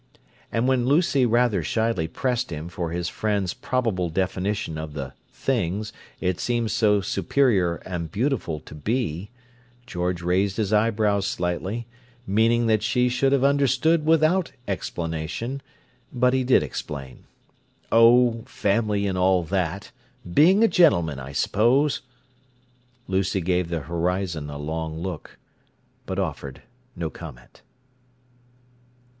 And 0.51 0.67
when 0.67 0.87
Lucy 0.87 1.27
rather 1.27 1.61
shyly 1.61 2.07
pressed 2.07 2.51
him 2.51 2.69
for 2.69 2.89
his 2.89 3.07
friend's 3.07 3.53
probable 3.53 4.09
definition 4.09 4.79
of 4.79 4.93
the 4.93 5.13
"things" 5.31 5.93
it 6.19 6.39
seemed 6.39 6.71
so 6.71 7.01
superior 7.01 7.75
and 7.85 8.11
beautiful 8.11 8.59
to 8.61 8.73
be, 8.73 9.29
George 9.85 10.23
raised 10.23 10.57
his 10.57 10.73
eyebrows 10.73 11.27
slightly, 11.27 11.85
meaning 12.25 12.65
that 12.65 12.81
she 12.81 13.09
should 13.09 13.31
have 13.31 13.43
understood 13.43 14.03
without 14.03 14.51
explanation; 14.67 15.61
but 16.11 16.33
he 16.33 16.43
did 16.43 16.63
explain: 16.63 17.25
"Oh, 17.91 18.41
family 18.47 19.05
and 19.05 19.19
all 19.19 19.43
that—being 19.43 20.63
a 20.63 20.67
gentleman, 20.67 21.19
I 21.19 21.31
suppose." 21.33 22.01
Lucy 23.07 23.39
gave 23.39 23.69
the 23.69 23.81
horizon 23.81 24.49
a 24.49 24.57
long 24.57 24.97
look, 24.99 25.37
but 26.07 26.17
offered 26.17 26.63
no 26.95 27.11
comment. 27.11 27.61